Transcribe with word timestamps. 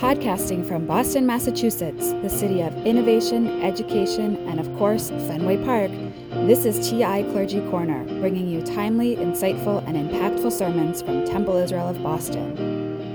Podcasting 0.00 0.66
from 0.66 0.86
Boston, 0.86 1.24
Massachusetts, 1.24 2.12
the 2.22 2.28
city 2.28 2.62
of 2.62 2.74
innovation, 2.84 3.62
education, 3.62 4.36
and 4.48 4.58
of 4.58 4.66
course, 4.76 5.10
Fenway 5.10 5.62
Park, 5.64 5.90
this 6.46 6.64
is 6.64 6.88
TI 6.88 7.22
Clergy 7.30 7.60
Corner, 7.70 8.04
bringing 8.20 8.48
you 8.48 8.62
timely, 8.62 9.14
insightful, 9.14 9.86
and 9.86 9.96
impactful 9.96 10.50
sermons 10.50 11.00
from 11.00 11.24
Temple 11.24 11.56
Israel 11.58 11.88
of 11.88 12.02
Boston. 12.02 12.56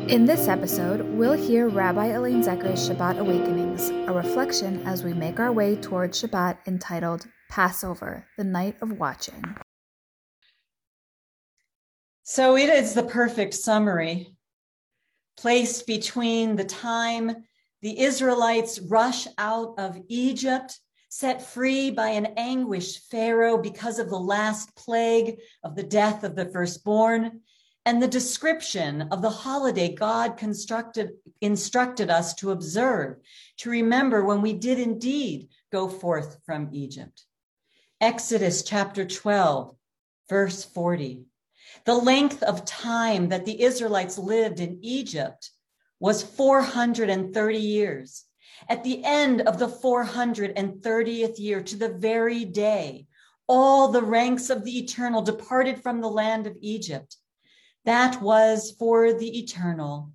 In 0.09 0.25
this 0.25 0.47
episode, 0.47 1.01
we'll 1.01 1.33
hear 1.33 1.67
Rabbi 1.67 2.05
Elaine 2.05 2.43
Zecher's 2.43 2.87
Shabbat 2.87 3.19
Awakenings, 3.19 3.89
a 4.07 4.13
reflection 4.13 4.85
as 4.87 5.03
we 5.03 5.13
make 5.13 5.39
our 5.39 5.51
way 5.51 5.75
toward 5.75 6.11
Shabbat 6.11 6.59
entitled 6.65 7.27
Passover, 7.49 8.25
the 8.37 8.43
Night 8.43 8.77
of 8.81 8.93
Watching. 8.99 9.55
So 12.23 12.55
it 12.55 12.69
is 12.69 12.93
the 12.93 13.03
perfect 13.03 13.53
summary 13.53 14.34
placed 15.37 15.87
between 15.87 16.55
the 16.55 16.65
time 16.65 17.43
the 17.81 17.99
Israelites 17.99 18.79
rush 18.79 19.27
out 19.37 19.75
of 19.77 20.01
Egypt, 20.07 20.79
set 21.09 21.41
free 21.41 21.91
by 21.91 22.09
an 22.09 22.25
anguished 22.37 23.11
Pharaoh 23.11 23.57
because 23.57 23.99
of 23.99 24.09
the 24.09 24.19
last 24.19 24.75
plague 24.75 25.39
of 25.63 25.75
the 25.75 25.83
death 25.83 26.23
of 26.23 26.35
the 26.35 26.45
firstborn, 26.45 27.41
and 27.85 28.01
the 28.01 28.07
description 28.07 29.03
of 29.11 29.21
the 29.21 29.29
holiday 29.29 29.93
God 29.93 30.37
constructed, 30.37 31.11
instructed 31.41 32.09
us 32.09 32.33
to 32.35 32.51
observe, 32.51 33.17
to 33.57 33.69
remember 33.69 34.25
when 34.25 34.41
we 34.41 34.53
did 34.53 34.79
indeed 34.79 35.49
go 35.71 35.87
forth 35.87 36.39
from 36.45 36.69
Egypt. 36.71 37.23
Exodus 38.01 38.63
chapter 38.63 39.05
12, 39.05 39.75
verse 40.27 40.63
40. 40.63 41.25
The 41.85 41.95
length 41.95 42.41
of 42.41 42.65
time 42.65 43.29
that 43.29 43.45
the 43.45 43.61
Israelites 43.61 44.17
lived 44.17 44.59
in 44.59 44.79
Egypt 44.81 45.51
was 45.99 46.23
430 46.23 47.57
years. 47.57 48.25
At 48.67 48.83
the 48.83 49.03
end 49.03 49.41
of 49.41 49.59
the 49.59 49.67
430th 49.67 51.39
year, 51.39 51.61
to 51.61 51.75
the 51.75 51.89
very 51.89 52.43
day, 52.43 53.05
all 53.47 53.89
the 53.89 54.01
ranks 54.01 54.49
of 54.49 54.63
the 54.63 54.79
eternal 54.79 55.21
departed 55.21 55.83
from 55.83 56.01
the 56.01 56.09
land 56.09 56.47
of 56.47 56.57
Egypt. 56.59 57.17
That 57.85 58.19
was 58.19 58.71
for 58.79 59.13
the 59.13 59.39
eternal 59.39 60.11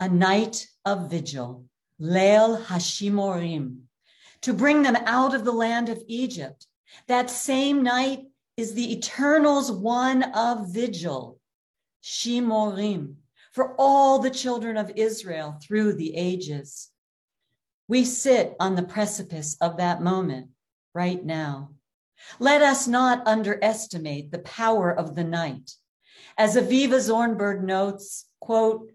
a 0.00 0.08
night 0.08 0.66
of 0.84 1.10
vigil, 1.10 1.64
Leil 1.98 2.62
Hashimorim, 2.62 3.84
to 4.42 4.52
bring 4.52 4.82
them 4.82 4.96
out 5.06 5.34
of 5.34 5.44
the 5.44 5.52
land 5.52 5.88
of 5.88 6.02
Egypt. 6.06 6.66
That 7.06 7.30
same 7.30 7.82
night, 7.82 8.26
is 8.56 8.74
the 8.74 8.92
eternal's 8.92 9.70
one 9.72 10.22
of 10.22 10.72
vigil, 10.72 11.40
Shimorim, 12.02 13.14
for 13.52 13.74
all 13.78 14.18
the 14.18 14.30
children 14.30 14.76
of 14.76 14.92
Israel 14.96 15.58
through 15.62 15.94
the 15.94 16.16
ages. 16.16 16.90
We 17.88 18.04
sit 18.04 18.54
on 18.60 18.76
the 18.76 18.82
precipice 18.82 19.56
of 19.60 19.78
that 19.78 20.02
moment 20.02 20.50
right 20.94 21.24
now. 21.24 21.70
Let 22.38 22.62
us 22.62 22.86
not 22.86 23.26
underestimate 23.26 24.30
the 24.30 24.38
power 24.38 24.90
of 24.90 25.14
the 25.14 25.24
night. 25.24 25.72
As 26.38 26.56
Aviva 26.56 26.98
Zornberg 27.00 27.62
notes, 27.62 28.26
quote, 28.40 28.90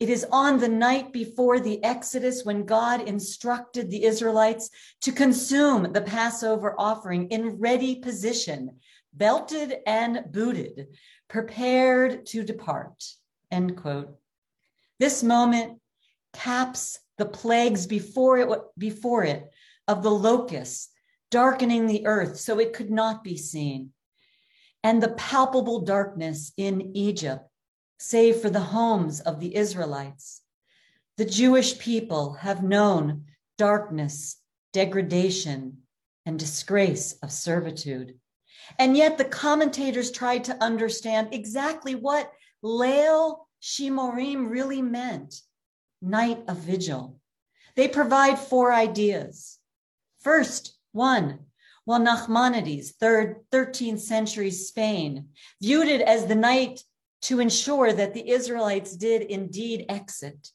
it 0.00 0.10
is 0.10 0.26
on 0.30 0.58
the 0.58 0.68
night 0.68 1.12
before 1.12 1.60
the 1.60 1.82
Exodus 1.82 2.44
when 2.44 2.66
God 2.66 3.08
instructed 3.08 3.90
the 3.90 4.04
Israelites 4.04 4.68
to 5.02 5.12
consume 5.12 5.92
the 5.92 6.02
Passover 6.02 6.74
offering 6.76 7.28
in 7.28 7.58
ready 7.58 7.96
position 7.96 8.80
belted 9.14 9.76
and 9.86 10.24
booted, 10.30 10.88
prepared 11.28 12.26
to 12.26 12.42
depart. 12.42 13.04
End 13.50 13.76
quote. 13.76 14.16
This 14.98 15.22
moment 15.22 15.80
caps 16.32 16.98
the 17.18 17.26
plagues 17.26 17.86
before 17.86 18.38
it, 18.38 18.60
before 18.76 19.24
it 19.24 19.50
of 19.86 20.02
the 20.02 20.10
locusts 20.10 20.90
darkening 21.30 21.86
the 21.86 22.06
earth 22.06 22.38
so 22.38 22.60
it 22.60 22.72
could 22.72 22.90
not 22.90 23.24
be 23.24 23.36
seen, 23.36 23.90
and 24.82 25.02
the 25.02 25.10
palpable 25.10 25.80
darkness 25.80 26.52
in 26.56 26.96
Egypt, 26.96 27.44
save 27.98 28.36
for 28.36 28.50
the 28.50 28.60
homes 28.60 29.20
of 29.20 29.40
the 29.40 29.56
Israelites. 29.56 30.42
The 31.16 31.24
Jewish 31.24 31.78
people 31.78 32.34
have 32.34 32.62
known 32.62 33.24
darkness, 33.58 34.36
degradation, 34.72 35.78
and 36.26 36.38
disgrace 36.38 37.14
of 37.22 37.32
servitude. 37.32 38.18
And 38.78 38.96
yet 38.96 39.18
the 39.18 39.24
commentators 39.24 40.10
tried 40.10 40.44
to 40.44 40.62
understand 40.62 41.28
exactly 41.32 41.94
what 41.94 42.32
Leil 42.62 43.46
Shimorim 43.62 44.48
really 44.48 44.82
meant 44.82 45.40
night 46.00 46.42
of 46.48 46.58
vigil. 46.58 47.20
They 47.76 47.88
provide 47.88 48.38
four 48.38 48.72
ideas. 48.72 49.58
First, 50.20 50.76
one, 50.92 51.40
while 51.84 52.00
Nachmanides, 52.00 52.94
third, 52.94 53.44
13th 53.52 54.00
century 54.00 54.50
Spain, 54.50 55.28
viewed 55.60 55.88
it 55.88 56.00
as 56.00 56.26
the 56.26 56.34
night 56.34 56.80
to 57.22 57.40
ensure 57.40 57.92
that 57.92 58.14
the 58.14 58.30
Israelites 58.30 58.96
did 58.96 59.22
indeed 59.22 59.86
exit. 59.88 60.50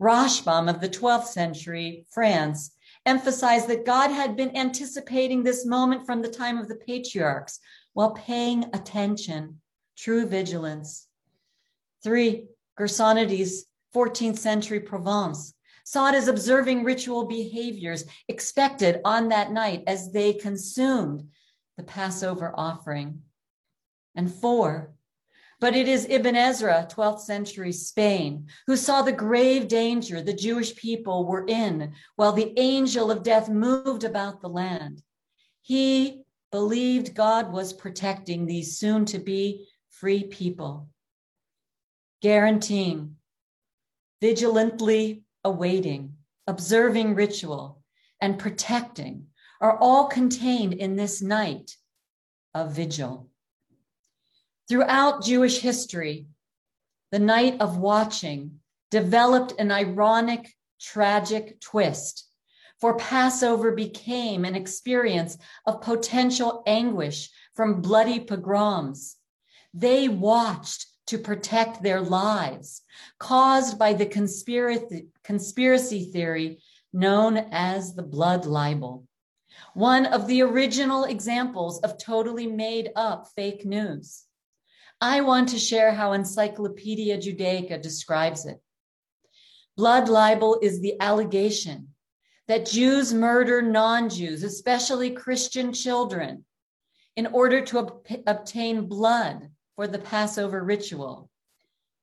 Rashbam 0.00 0.68
of 0.68 0.80
the 0.80 0.88
12th 0.88 1.26
century 1.26 2.06
France 2.10 2.72
emphasized 3.08 3.68
that 3.68 3.86
God 3.86 4.10
had 4.10 4.36
been 4.36 4.54
anticipating 4.54 5.42
this 5.42 5.64
moment 5.64 6.04
from 6.04 6.20
the 6.20 6.28
time 6.28 6.58
of 6.58 6.68
the 6.68 6.76
patriarchs 6.76 7.58
while 7.94 8.10
paying 8.10 8.66
attention, 8.74 9.60
true 9.96 10.26
vigilance. 10.26 11.08
Three, 12.04 12.48
Gersonides, 12.78 13.62
14th 13.94 14.36
century 14.36 14.80
Provence, 14.80 15.54
saw 15.84 16.10
it 16.10 16.14
as 16.14 16.28
observing 16.28 16.84
ritual 16.84 17.24
behaviors 17.24 18.04
expected 18.28 19.00
on 19.06 19.30
that 19.30 19.52
night 19.52 19.84
as 19.86 20.12
they 20.12 20.34
consumed 20.34 21.28
the 21.78 21.84
Passover 21.84 22.52
offering. 22.54 23.22
And 24.14 24.30
four, 24.30 24.92
but 25.60 25.74
it 25.74 25.88
is 25.88 26.06
Ibn 26.08 26.36
Ezra, 26.36 26.86
12th 26.90 27.20
century 27.20 27.72
Spain, 27.72 28.46
who 28.66 28.76
saw 28.76 29.02
the 29.02 29.12
grave 29.12 29.66
danger 29.66 30.22
the 30.22 30.32
Jewish 30.32 30.76
people 30.76 31.26
were 31.26 31.46
in 31.46 31.92
while 32.16 32.32
the 32.32 32.52
angel 32.56 33.10
of 33.10 33.22
death 33.22 33.48
moved 33.48 34.04
about 34.04 34.40
the 34.40 34.48
land. 34.48 35.02
He 35.62 36.22
believed 36.52 37.14
God 37.14 37.52
was 37.52 37.72
protecting 37.72 38.46
these 38.46 38.78
soon 38.78 39.04
to 39.06 39.18
be 39.18 39.66
free 39.90 40.24
people, 40.24 40.88
guaranteeing, 42.22 43.16
vigilantly 44.20 45.24
awaiting, 45.44 46.14
observing 46.46 47.14
ritual, 47.14 47.82
and 48.20 48.38
protecting 48.38 49.26
are 49.60 49.76
all 49.78 50.06
contained 50.06 50.74
in 50.74 50.94
this 50.96 51.20
night 51.20 51.76
of 52.54 52.72
vigil. 52.72 53.28
Throughout 54.68 55.24
Jewish 55.24 55.60
history, 55.60 56.26
the 57.10 57.18
night 57.18 57.58
of 57.58 57.78
watching 57.78 58.60
developed 58.90 59.54
an 59.58 59.72
ironic, 59.72 60.54
tragic 60.78 61.58
twist, 61.58 62.26
for 62.78 62.94
Passover 62.98 63.72
became 63.72 64.44
an 64.44 64.54
experience 64.54 65.38
of 65.64 65.80
potential 65.80 66.62
anguish 66.66 67.30
from 67.54 67.80
bloody 67.80 68.20
pogroms. 68.20 69.16
They 69.72 70.06
watched 70.06 70.86
to 71.06 71.16
protect 71.16 71.82
their 71.82 72.02
lives, 72.02 72.82
caused 73.18 73.78
by 73.78 73.94
the 73.94 74.04
conspiracy, 74.04 75.06
conspiracy 75.24 76.04
theory 76.12 76.60
known 76.92 77.38
as 77.52 77.94
the 77.94 78.02
blood 78.02 78.44
libel. 78.44 79.06
One 79.72 80.04
of 80.04 80.26
the 80.26 80.42
original 80.42 81.04
examples 81.04 81.80
of 81.80 81.96
totally 81.96 82.46
made 82.46 82.90
up 82.94 83.28
fake 83.34 83.64
news. 83.64 84.27
I 85.00 85.20
want 85.20 85.50
to 85.50 85.58
share 85.58 85.92
how 85.92 86.12
Encyclopedia 86.12 87.18
Judaica 87.18 87.80
describes 87.80 88.46
it. 88.46 88.60
Blood 89.76 90.08
libel 90.08 90.58
is 90.60 90.80
the 90.80 91.00
allegation 91.00 91.88
that 92.48 92.66
Jews 92.66 93.14
murder 93.14 93.62
non 93.62 94.08
Jews, 94.08 94.42
especially 94.42 95.10
Christian 95.10 95.72
children, 95.72 96.44
in 97.14 97.28
order 97.28 97.64
to 97.66 97.78
ob- 97.78 98.06
obtain 98.26 98.86
blood 98.86 99.50
for 99.76 99.86
the 99.86 100.00
Passover 100.00 100.64
ritual. 100.64 101.30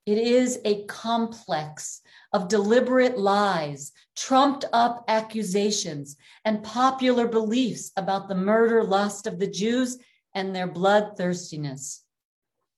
It 0.06 0.16
is 0.16 0.60
a 0.64 0.84
complex 0.86 2.00
of 2.32 2.48
deliberate 2.48 3.18
lies, 3.18 3.92
trumped 4.14 4.64
up 4.72 5.04
accusations, 5.08 6.16
and 6.46 6.62
popular 6.62 7.28
beliefs 7.28 7.92
about 7.96 8.28
the 8.28 8.36
murder 8.36 8.82
lust 8.84 9.26
of 9.26 9.38
the 9.38 9.48
Jews 9.48 9.98
and 10.32 10.54
their 10.54 10.68
bloodthirstiness. 10.68 12.05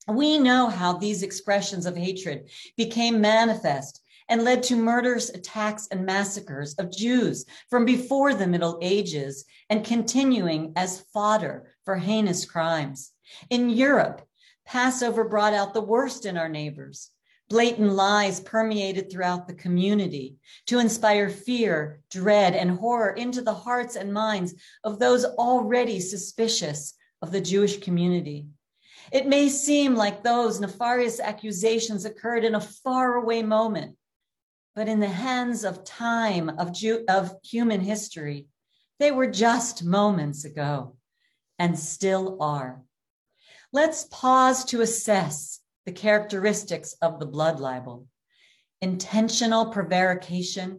We 0.08 0.38
know 0.38 0.69
how 0.69 0.94
these 0.94 1.22
expressions 1.22 1.87
of 1.87 1.96
hatred 1.96 2.50
became 2.76 3.20
manifest 3.20 4.00
and 4.28 4.43
led 4.43 4.62
to 4.64 4.76
murders, 4.76 5.31
attacks 5.31 5.88
and 5.90 6.05
massacres 6.05 6.75
of 6.75 6.90
Jews 6.90 7.44
from 7.70 7.84
before 7.84 8.34
the 8.34 8.46
Middle 8.46 8.78
Ages 8.82 9.44
and 9.70 9.84
continuing 9.84 10.72
as 10.76 11.05
fodder 11.12 11.75
for 11.84 11.96
heinous 11.96 12.44
crimes. 12.44 13.12
In 13.50 13.70
Europe, 13.70 14.22
Passover 14.66 15.25
brought 15.25 15.55
out 15.55 15.75
the 15.75 15.81
worst 15.81 16.26
in 16.26 16.37
our 16.37 16.49
neighbors 16.49 17.11
Blatant 17.49 17.93
lies 17.93 18.40
permeated 18.40 19.11
throughout 19.11 19.49
the 19.49 19.54
community 19.54 20.37
to 20.66 20.78
inspire 20.78 21.31
fear, 21.31 22.00
dread, 22.11 22.54
and 22.54 22.70
horror 22.70 23.12
into 23.14 23.40
the 23.40 23.54
hearts 23.54 23.96
and 23.96 24.12
minds 24.12 24.54
of 24.84 24.99
those 24.99 25.25
already 25.25 25.99
suspicious 25.99 26.93
of 27.22 27.32
the 27.32 27.40
Jewish 27.40 27.81
community. 27.81 28.49
It 29.10 29.26
may 29.26 29.49
seem 29.49 29.94
like 29.94 30.22
those 30.22 30.60
nefarious 30.60 31.20
accusations 31.20 32.05
occurred 32.05 32.44
in 32.44 32.55
a 32.55 32.60
faraway 32.60 33.43
moment, 33.43 33.96
but 34.75 34.88
in 34.88 35.00
the 35.00 35.08
hands 35.08 35.64
of 35.64 35.84
time, 35.84 36.50
of, 36.58 36.72
Jew, 36.72 37.05
of 37.08 37.34
human 37.43 37.81
history, 37.81 38.46
they 38.99 39.10
were 39.10 39.31
just 39.31 39.84
moments 39.84 40.44
ago 40.44 40.96
and 41.58 41.78
still 41.78 42.38
are. 42.40 42.82
Let's 43.72 44.05
pause 44.05 44.64
to 44.66 44.81
assess 44.81 45.61
the 45.87 45.93
characteristics 45.93 46.94
of 47.00 47.19
the 47.19 47.26
blood 47.26 47.61
libel 47.61 48.06
intentional 48.81 49.66
prevarication, 49.66 50.78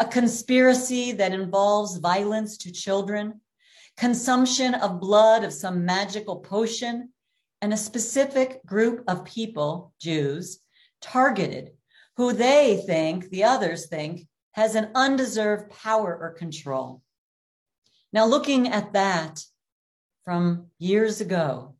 a 0.00 0.04
conspiracy 0.04 1.12
that 1.12 1.32
involves 1.32 1.98
violence 1.98 2.56
to 2.58 2.72
children, 2.72 3.40
consumption 3.96 4.74
of 4.74 5.00
blood 5.00 5.44
of 5.44 5.52
some 5.52 5.84
magical 5.84 6.40
potion, 6.40 7.10
and 7.62 7.72
a 7.72 7.76
specific 7.76 8.64
group 8.66 9.02
of 9.08 9.24
people, 9.24 9.92
Jews, 10.00 10.60
targeted, 11.00 11.72
who 12.16 12.32
they 12.32 12.82
think, 12.86 13.30
the 13.30 13.44
others 13.44 13.86
think, 13.86 14.26
has 14.52 14.74
an 14.74 14.90
undeserved 14.94 15.70
power 15.70 16.16
or 16.20 16.30
control. 16.32 17.02
Now, 18.12 18.26
looking 18.26 18.68
at 18.68 18.92
that 18.94 19.42
from 20.24 20.66
years 20.78 21.20
ago, 21.20 21.74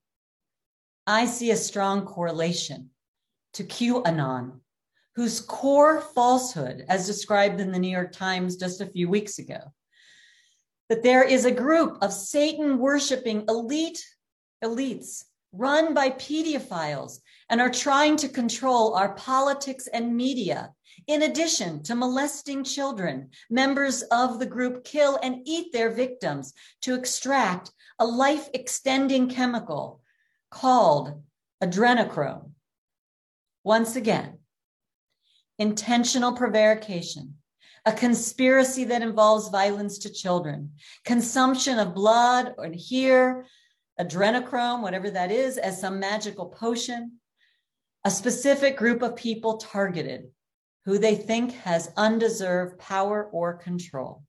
I 1.06 1.26
see 1.26 1.50
a 1.50 1.56
strong 1.56 2.05
correlation 2.05 2.90
to 3.55 3.64
QAnon, 3.64 4.61
whose 5.14 5.40
core 5.40 6.00
falsehood, 6.00 6.84
as 6.88 7.06
described 7.06 7.61
in 7.61 7.73
the 7.73 7.78
New 7.78 7.88
York 7.88 8.12
Times 8.12 8.56
just 8.56 8.81
a 8.81 8.87
few 8.87 9.08
weeks 9.08 9.38
ago, 9.38 9.61
that 10.88 11.02
there 11.02 11.25
is 11.25 11.44
a 11.44 11.50
group 11.50 11.99
of 12.02 12.12
Satan 12.12 12.78
worshiping 12.78 13.44
elite 13.49 14.05
elites 14.62 15.25
run 15.56 15.94
by 15.94 16.10
pedophiles 16.10 17.20
and 17.48 17.60
are 17.60 17.70
trying 17.70 18.16
to 18.16 18.28
control 18.28 18.94
our 18.94 19.14
politics 19.14 19.86
and 19.86 20.16
media. 20.16 20.72
In 21.06 21.22
addition 21.22 21.82
to 21.84 21.94
molesting 21.94 22.64
children, 22.64 23.30
members 23.50 24.02
of 24.02 24.38
the 24.38 24.46
group 24.46 24.84
kill 24.84 25.18
and 25.22 25.42
eat 25.44 25.72
their 25.72 25.90
victims 25.90 26.52
to 26.82 26.94
extract 26.94 27.70
a 27.98 28.06
life 28.06 28.48
extending 28.54 29.28
chemical 29.28 30.00
called 30.50 31.22
adrenochrome. 31.62 32.50
Once 33.62 33.96
again, 33.96 34.38
intentional 35.58 36.32
prevarication, 36.32 37.34
a 37.84 37.92
conspiracy 37.92 38.84
that 38.84 39.02
involves 39.02 39.48
violence 39.48 39.98
to 39.98 40.12
children, 40.12 40.72
consumption 41.04 41.78
of 41.78 41.94
blood, 41.94 42.54
or 42.58 42.68
here, 42.72 43.46
adrenochrome, 44.00 44.82
whatever 44.82 45.10
that 45.10 45.31
is, 45.31 45.58
as 45.58 45.81
some 45.81 45.98
magical 45.98 46.46
potion, 46.46 47.12
a 48.04 48.10
specific 48.10 48.76
group 48.76 49.02
of 49.02 49.16
people 49.16 49.56
targeted 49.56 50.28
who 50.84 50.98
they 50.98 51.16
think 51.16 51.52
has 51.52 51.90
undeserved 51.96 52.78
power 52.78 53.25
or 53.32 53.54
control. 53.54 54.22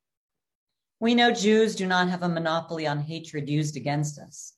We 0.99 1.13
know 1.13 1.31
Jews 1.31 1.75
do 1.75 1.85
not 1.85 2.09
have 2.09 2.23
a 2.23 2.29
monopoly 2.29 2.87
on 2.87 2.99
hatred 2.99 3.47
used 3.47 3.77
against 3.77 4.17
us. 4.17 4.53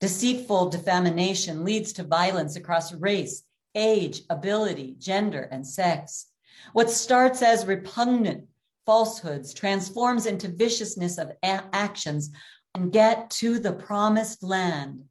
Deceitful 0.00 0.70
defamation 0.70 1.64
leads 1.64 1.92
to 1.94 2.04
violence 2.04 2.54
across 2.54 2.94
race, 2.94 3.42
age, 3.74 4.22
ability, 4.30 4.94
gender, 4.98 5.48
and 5.50 5.66
sex. 5.66 6.26
What 6.72 6.90
starts 6.90 7.42
as 7.42 7.66
repugnant 7.66 8.44
falsehoods 8.86 9.52
transforms 9.52 10.26
into 10.26 10.48
viciousness 10.48 11.18
of 11.18 11.32
a- 11.42 11.64
actions 11.72 12.30
and 12.74 12.92
get 12.92 13.30
to 13.30 13.58
the 13.58 13.72
promised 13.72 14.42
land 14.42 15.04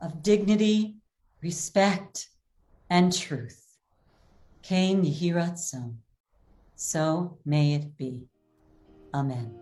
of 0.00 0.22
dignity, 0.22 0.96
respect, 1.42 2.28
and 2.90 3.12
truth. 3.12 3.64
Kain 4.62 5.02
Yihiratzon. 5.02 5.94
So 6.74 7.38
may 7.44 7.74
it 7.74 7.96
be. 7.96 8.28
Amen. 9.14 9.54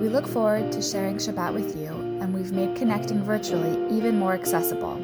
We 0.00 0.08
look 0.08 0.26
forward 0.26 0.72
to 0.72 0.82
sharing 0.82 1.16
Shabbat 1.16 1.54
with 1.54 1.76
you, 1.76 1.88
and 2.20 2.34
we've 2.34 2.52
made 2.52 2.76
connecting 2.76 3.22
virtually 3.22 3.96
even 3.96 4.18
more 4.18 4.32
accessible. 4.32 4.96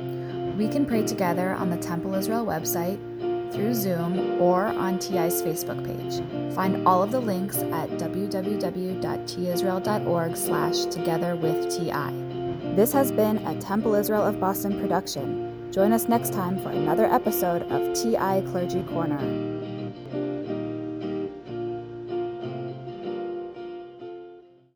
We 0.57 0.69
can 0.69 0.87
pray 0.87 1.05
together 1.05 1.51
on 1.55 1.71
the 1.71 1.77
Temple 1.77 2.15
Israel 2.15 2.47
website, 2.47 2.99
through 3.55 3.75
Zoom, 3.75 4.41
or 4.41 4.67
on 4.67 4.99
TI's 4.99 5.41
Facebook 5.41 5.85
page. 5.85 6.21
Find 6.55 6.85
all 6.87 7.03
of 7.03 7.11
the 7.13 7.21
links 7.21 7.59
at 7.59 7.89
www.tisrael.org 7.91 10.37
slash 10.37 10.85
together 10.87 11.37
with 11.37 11.71
TI. 11.71 12.11
This 12.75 12.93
has 12.93 13.13
been 13.13 13.39
a 13.47 13.55
Temple 13.61 13.95
Israel 13.95 14.25
of 14.25 14.41
Boston 14.41 14.81
production. 14.81 15.71
Join 15.71 15.93
us 15.93 16.09
next 16.09 16.33
time 16.33 16.61
for 16.61 16.71
another 16.71 17.07
episode 17.07 17.63
of 17.71 17.95
TI 17.95 18.43
Clergy 18.51 18.83
Corner. 18.83 19.44